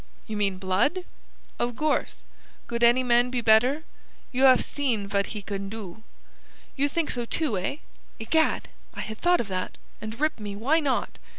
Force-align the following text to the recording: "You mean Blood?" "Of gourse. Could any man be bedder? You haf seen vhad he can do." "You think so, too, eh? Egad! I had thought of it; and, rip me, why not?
"You 0.25 0.35
mean 0.35 0.57
Blood?" 0.57 1.05
"Of 1.59 1.75
gourse. 1.75 2.23
Could 2.65 2.81
any 2.83 3.03
man 3.03 3.29
be 3.29 3.39
bedder? 3.39 3.83
You 4.31 4.45
haf 4.45 4.61
seen 4.61 5.07
vhad 5.07 5.27
he 5.27 5.43
can 5.43 5.69
do." 5.69 6.01
"You 6.75 6.89
think 6.89 7.11
so, 7.11 7.23
too, 7.23 7.55
eh? 7.59 7.75
Egad! 8.19 8.67
I 8.95 9.01
had 9.01 9.19
thought 9.19 9.39
of 9.39 9.51
it; 9.51 9.77
and, 10.01 10.19
rip 10.19 10.39
me, 10.39 10.55
why 10.55 10.79
not? 10.79 11.19